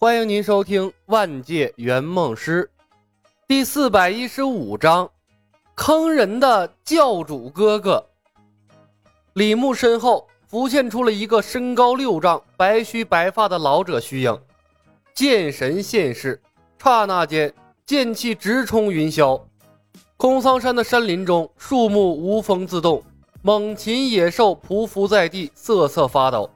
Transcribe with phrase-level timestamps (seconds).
[0.00, 2.70] 欢迎您收听《万界圆梦师》
[3.48, 5.10] 第四百一十五章：
[5.74, 8.06] 坑人的教主哥哥。
[9.32, 14.40] 李牧身后浮现出了一个身高六丈、白须白发的老者虚影，
[15.16, 16.40] 剑神现世。
[16.80, 17.52] 刹那间，
[17.84, 19.42] 剑气直冲云霄。
[20.16, 23.02] 空桑山的山林中，树木无风自动，
[23.42, 26.48] 猛禽野兽匍匐在地，瑟瑟发抖。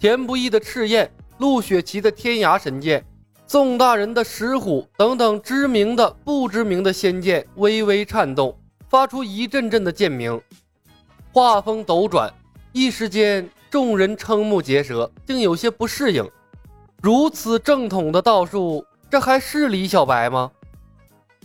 [0.00, 1.08] 田不易的赤焰。
[1.42, 3.04] 陆雪琪的天涯神剑，
[3.48, 8.56] 宋大人的石虎等等知名的、不知名的仙剑微微颤动，
[8.88, 10.40] 发出一阵阵的剑鸣。
[11.32, 12.32] 画风斗转，
[12.70, 16.24] 一时间众人瞠目结舌，竟有些不适应。
[17.02, 20.48] 如此正统的道术，这还是李小白吗？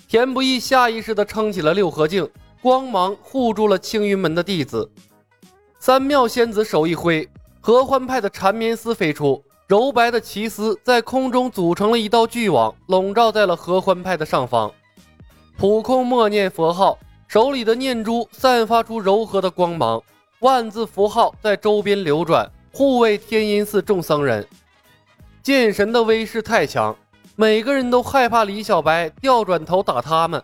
[0.07, 2.29] 田不易下意识地撑起了六合镜，
[2.61, 4.87] 光芒护住了青云门的弟子。
[5.79, 7.27] 三妙仙子手一挥，
[7.59, 9.43] 合欢派的缠绵丝飞出。
[9.67, 14.71] 柔白的奇丝在空中组成了一道巨网，笼罩在了合欢派的上方。
[15.57, 16.97] 普空默念佛号，
[17.27, 20.01] 手里的念珠散发出柔和的光芒，
[20.39, 24.47] 万字符号在周边流转，护卫天音寺众僧人。
[25.43, 26.95] 剑神的威势太强，
[27.35, 30.41] 每个人都害怕李小白调转头打他们。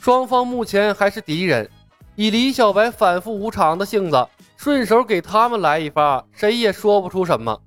[0.00, 1.68] 双方目前还是敌人，
[2.14, 4.24] 以李小白反复无常的性子，
[4.56, 7.60] 顺手给他们来一发，谁也说不出什么。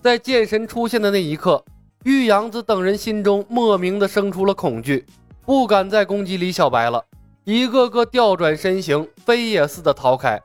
[0.00, 1.64] 在剑神出现的那一刻，
[2.04, 5.04] 玉阳子等人心中莫名的生出了恐惧，
[5.44, 7.04] 不敢再攻击李小白了，
[7.42, 10.40] 一个个调转身形，飞也似的逃开，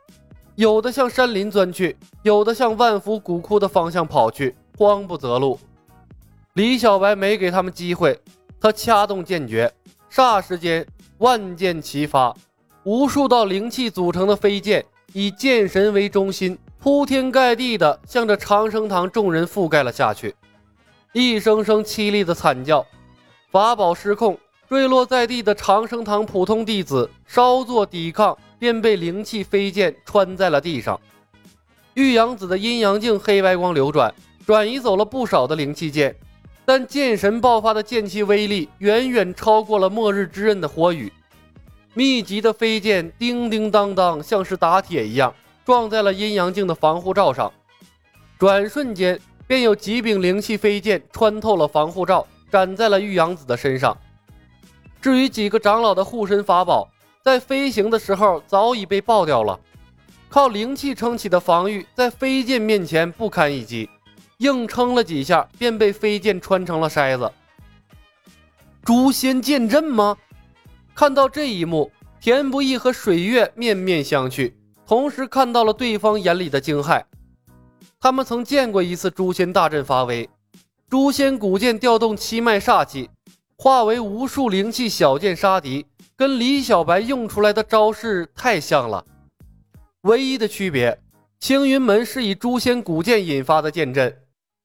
[0.56, 5.60] 有的向山林钻去，有的向万福古窟的方向跑去，慌不择路。
[6.54, 8.20] 李小白没给他们机会，
[8.60, 9.72] 他掐动剑诀，
[10.12, 10.84] 霎时间
[11.20, 12.36] 万箭齐发，
[12.86, 16.58] 无数道灵气组成的飞剑，以剑神为中心。
[16.84, 20.36] 铺天盖地的向着长生堂众人覆盖了下去，
[21.14, 22.86] 一声声凄厉的惨叫，
[23.50, 31.00] 法宝失控，坠落在地的长生堂普通弟子稍作抵抗，便被灵气飞剑穿在了地上。
[31.94, 34.14] 玉阳子的阴阳镜黑白光流转，
[34.46, 36.14] 转移走了不少的灵气剑，
[36.66, 41.10] 但剑神爆发的剑气威力远远超过了末日之刃的火雨，
[41.94, 45.34] 密集的飞剑叮叮当当，像是打铁一样。
[45.66, 47.52] 撞在了阴阳镜的防护罩上，
[48.38, 53.98] 转瞬间便有几柄灵气飞剑穿透了防护罩，斩在了玉阳子的身上。
[55.02, 56.90] 至于几个长老的护身法宝，
[57.22, 59.60] 在飞行的时候早已被爆掉了，
[60.30, 63.90] 靠灵气撑起的防御在飞剑面前不堪一击，
[64.40, 67.32] 硬撑了几下便被飞剑穿成了筛子。
[68.84, 70.18] 诛仙剑阵吗？
[70.94, 74.52] 看到这一幕，田不易和水月面面相觑。
[74.86, 77.02] 同时看到了对方眼里的惊骇，
[78.00, 80.30] 他们曾见过一次诛仙大阵发威，
[80.90, 83.10] 诛仙古剑调动七脉煞气，
[83.58, 85.86] 化为无数灵气小剑杀敌，
[86.18, 89.06] 跟李小白用出来的招式太像了。
[90.02, 91.00] 唯一的区别，
[91.40, 94.22] 青云门是以诛仙古剑引发的剑阵，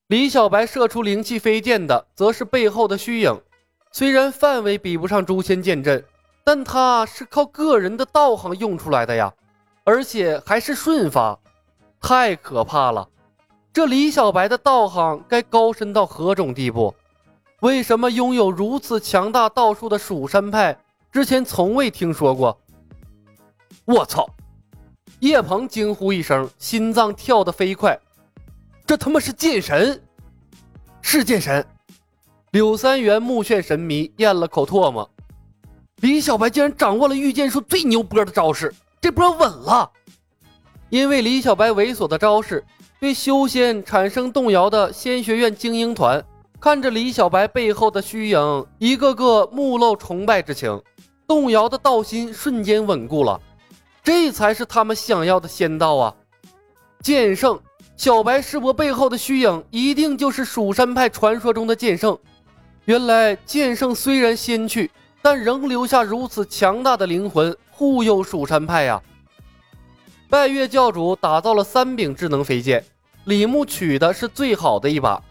[0.08, 3.40] 李小白射出灵气飞剑的则是背后的虚影。
[3.92, 6.04] 虽然范围比不上诛仙剑阵，
[6.44, 9.32] 但他是靠个人的道行用出来的呀。
[9.88, 11.38] 而且还是瞬发，
[11.98, 13.08] 太可怕了！
[13.72, 16.94] 这李小白的道行该高深到何种地步？
[17.60, 20.78] 为什么拥有如此强大道术的蜀山派
[21.10, 22.60] 之前从未听说过？
[23.86, 24.28] 我操！
[25.20, 27.98] 叶鹏惊呼一声，心脏跳得飞快。
[28.84, 29.98] 这他妈是剑神！
[31.00, 31.66] 是剑神！
[32.50, 35.10] 柳三元目眩神迷，咽了口唾沫。
[36.02, 38.70] 李小白竟然掌握了御剑术最牛波的招式！
[39.00, 39.90] 这波稳了，
[40.88, 42.64] 因为李小白猥琐的招式
[42.98, 46.24] 对修仙产生动摇的仙学院精英团，
[46.60, 50.82] 看着李小白背后的虚影，一个个目露崇拜之情，
[51.26, 53.40] 动摇的道心瞬间稳固了。
[54.02, 56.14] 这才是他们想要的仙道啊！
[57.00, 57.60] 剑圣
[57.96, 62.18] 小白师伯背后的虚影，一定就是蜀山派传说中的剑圣。
[62.86, 64.90] 原来剑圣虽然仙去，
[65.22, 67.56] 但仍留下如此强大的灵魂。
[67.78, 69.00] 护佑蜀山派呀！
[70.28, 72.84] 拜月教主打造了三柄智能飞剑，
[73.26, 75.22] 李牧取的是最好的一把。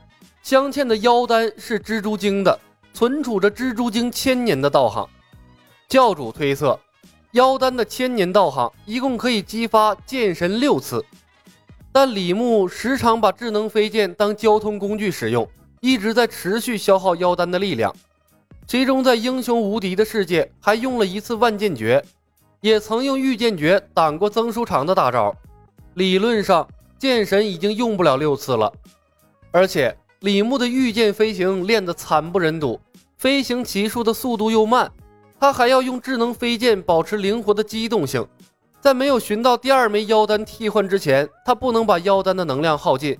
[0.42, 2.58] 镶嵌的妖丹是蜘蛛精的，
[2.94, 5.06] 存储着蜘蛛精千年的道行。
[5.90, 6.80] 教主推测，
[7.32, 11.04] 妖丹的千年道行一共可以激发剑神六次。
[11.92, 15.46] 但李牧时常把智能飞剑当交通工具使用，
[15.82, 17.94] 一直在持续消耗妖丹的力量。
[18.66, 22.02] 其中在英雄无敌的世界还用了一次万剑诀。
[22.62, 25.36] 也曾用御剑诀挡过曾书长的大招，
[25.94, 26.68] 理论上
[26.98, 28.72] 剑神已经用不了六次了。
[29.52, 32.80] 而且李牧的御剑飞行练得惨不忍睹，
[33.18, 34.92] 飞行骑术的速度又慢，
[35.40, 38.28] 他还要用智能飞剑保持灵活的机动性。
[38.80, 43.18] 在没有寻到第二枚妖丹替换之前，他不能把妖丹的能量耗尽。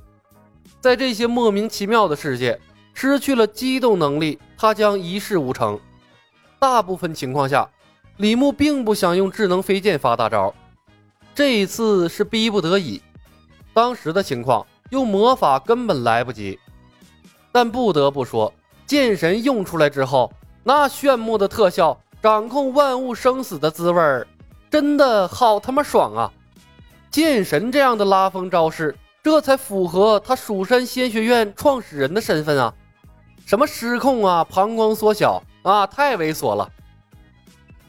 [0.80, 2.60] 在这些莫名其妙的世界，
[2.94, 5.80] 失去了机动能力，他将一事无成。
[6.60, 7.68] 大部分情况下，
[8.18, 10.52] 李牧并不想用智能飞剑发大招，
[11.36, 13.00] 这一次是逼不得已。
[13.76, 16.60] 当时的情况，用魔法根本来不及。
[17.52, 18.52] 但不得不说，
[18.88, 20.32] 剑神用出来之后，
[20.64, 24.28] 那炫目的特效，掌控万物生死的滋味儿，
[24.72, 26.32] 真的好他妈爽啊！
[27.12, 32.74] 剑神这样的拉风招式，这才符合他蜀山仙学院创始人的身份啊！
[33.46, 36.68] 什么失控啊，膀胱缩小啊，太猥琐了。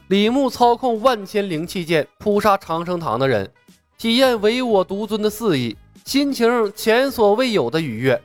[0.09, 3.47] 李牧操控万千灵气剑扑杀长生堂的人。
[3.95, 8.19] 体验唯我独尊的肆意，心情前所未有的愉悦，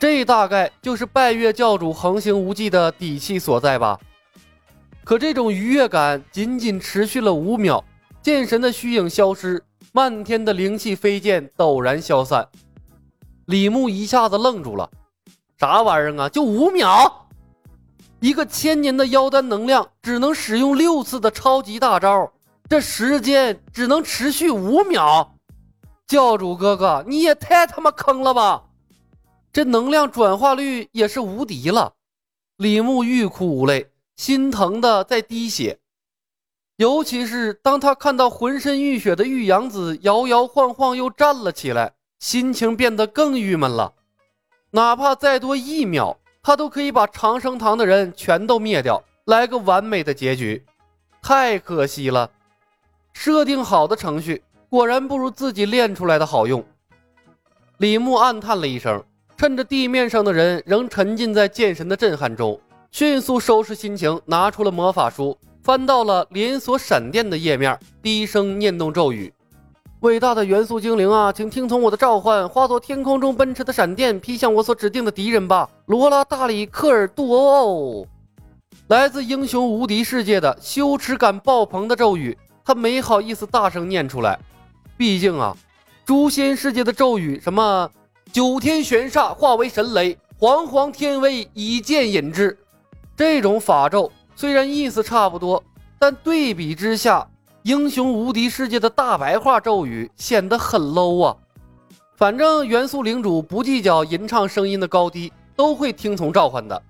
[0.00, 3.96] 这大概就是拜月教主横行无忌的底气所在吧。
[5.04, 7.84] 可这种愉悦感仅仅持续了五秒，
[8.20, 12.48] 剑神的虚影消失，漫天的灵气飞剑陡然消散。
[13.46, 14.90] 李牧一下子愣住了，
[15.60, 16.28] 啥玩意儿啊？
[16.28, 17.21] 就五秒？
[18.22, 22.32] 一个千年的妖丹能量只能使用六次的超级大招？
[22.68, 25.34] 这时间只能持续五秒，
[26.06, 28.62] 教主哥哥，你也太他妈坑了吧！
[29.52, 31.94] 这能量转化率也是无敌了。
[32.58, 35.80] 李牧欲哭无泪，心疼的在滴血。
[36.76, 43.94] 尤其是当他看到浑身浴血的玉阳子摇摇晃晃又站了起来，心情变得更郁闷了。
[44.70, 50.64] 哪怕再多一秒，他都可以把长生堂的人全都灭掉，来个完美的结局。
[51.22, 52.28] 太可惜了。
[53.12, 56.64] 设定好的程序果然不如自己练出来的好用。
[57.76, 59.00] 李牧暗叹了一声，
[59.36, 62.60] 趁着地面上的人仍沉浸在剑神的震撼中，
[62.90, 69.32] 迅速收拾心情，拿出了魔法书，翻到了连锁闪电的页面，低声念动咒语
[70.02, 78.04] ：“伟大的元素精灵啊，请听从我的召唤，化作天空中奔驰的闪电，劈向我所指定的敌人吧！”罗拉大里克尔杜欧，
[78.88, 82.36] 来自英雄无敌世界的羞耻感爆棚的咒语。
[82.64, 84.36] 他没好意思大声念出来，
[84.96, 85.56] 毕竟啊，
[86.04, 87.88] 诛仙世界的咒语，什么
[88.32, 92.58] 九天玄煞化为神雷，煌煌天威以剑引之，
[93.16, 95.62] 这种法咒虽然意思差不多，
[95.96, 97.24] 但对比之下，
[97.62, 101.36] 英雄无敌世界的大白话咒语显得很 low 啊。
[102.16, 106.82] 反正元素领主不计较吟唱声音的高低，都会听从召唤的。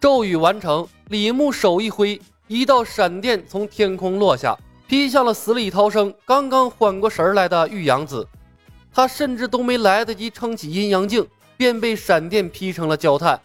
[0.00, 2.20] 咒语完成，李牧手一挥。
[2.46, 4.56] 一道闪电从天空落下，
[4.86, 8.26] 劈向了死里逃生、刚刚缓过神来的玉阳子。
[8.92, 11.26] 他甚至都没来得及撑起阴阳镜，
[11.56, 13.40] 便被闪电劈成了焦炭。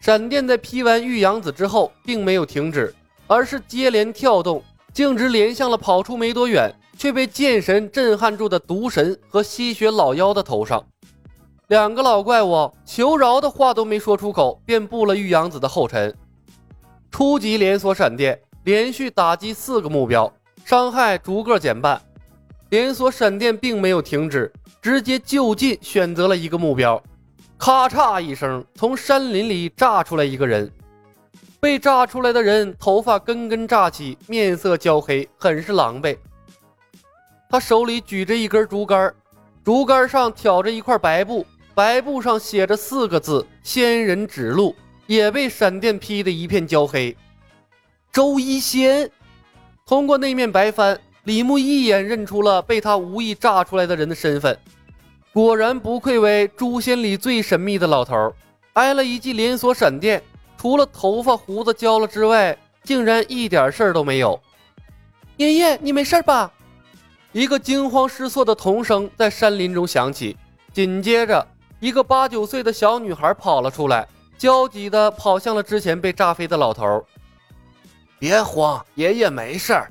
[0.00, 2.92] 闪电在劈完玉阳子之后，并没有停止，
[3.26, 10.84] 而是接连跳动，径直连向了跑出没多远却被剑神震撼住的毒神和吸血老妖的头上。
[11.68, 16.14] 两个老怪物求饶的话都没说出口，便步了玉阳子的后尘。
[17.10, 20.32] 初级连锁闪电连续打击四个目标，
[20.64, 22.00] 伤害逐个减半。
[22.70, 24.52] 连锁闪电并没有停止，
[24.82, 27.02] 直接就近选择了一个目标。
[27.56, 30.70] 咔嚓一声，从山林里炸出来一个人。
[31.60, 36.16] 被炸出来的人头发根根炸起，面色焦黑，很是狼狈。
[37.50, 39.14] 他手里举着一根竹竿，
[39.64, 44.74] 竹竿上挑着一块白布，白布上写着四个字：“仙人指路。”
[45.08, 47.16] 也被闪电劈得一片焦黑。
[48.12, 49.10] 周一仙
[49.86, 54.54] 通过那面白帆，李牧一眼认出了被他无意炸出来的人的身份。
[55.32, 58.34] 果然不愧为诛仙里最神秘的老头，
[58.74, 60.22] 挨了一记连锁闪电，
[60.58, 64.38] 除了头发胡子焦了之外，竟然一点事儿都没有。
[65.36, 66.52] 爷爷，你没事吧？
[67.30, 70.36] 一个惊慌失措的童声在山林中响起，
[70.72, 71.46] 紧接着，
[71.78, 74.06] 一个八九岁的小女孩跑了出来。
[74.36, 77.04] 焦急地跑向了之前被炸飞的老头。
[78.20, 79.90] 别慌，爷爷没事儿。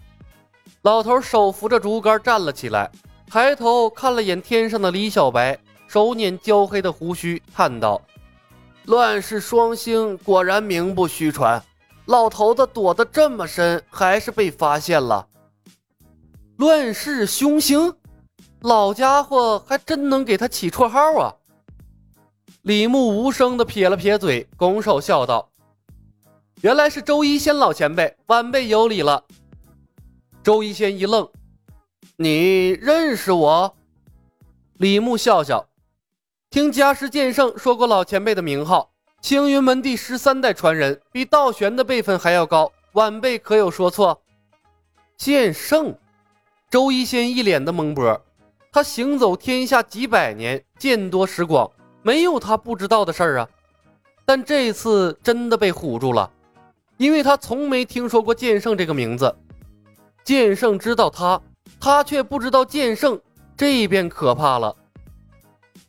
[0.83, 2.89] 老头手扶着竹竿站了起来，
[3.29, 5.57] 抬头看了眼天上的李小白，
[5.87, 8.01] 手捻焦黑的胡须，叹道
[8.87, 11.61] ：“乱世双星果然名不虚传。
[12.05, 15.27] 老头子躲得这么深，还是被发现了。
[16.55, 17.93] 乱世凶星，
[18.61, 21.35] 老家伙还真能给他起绰号啊！”
[22.63, 25.49] 李牧无声地撇了撇嘴，拱手笑道
[26.63, 29.25] ：“原来是周一仙老前辈，晚辈有礼了。”
[30.41, 31.27] 周一仙一愣
[32.15, 33.75] ：“你认识我？”
[34.79, 35.67] 李牧笑笑
[36.49, 38.89] ：“听家师剑圣说过老前辈的名号，
[39.21, 44.21] 青云门第十三代传人，比道玄的辈分还要高，晚辈可有说错？
[45.17, 45.93] 剑圣，
[46.71, 48.21] 周一仙一脸的懵波。
[48.71, 51.69] 他行走天下几百年，见多识广，
[52.01, 53.49] 没有他不知道的事儿啊。
[54.23, 56.31] 但这次真的被唬住了，
[56.95, 59.35] 因为他从没听说过剑圣这个名字。
[60.23, 61.41] 剑圣知道他，
[61.77, 63.19] 他却不知道剑圣，
[63.57, 64.73] 这便可怕了。